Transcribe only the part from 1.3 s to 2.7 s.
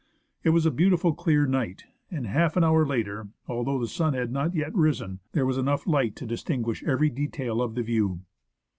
night, and half an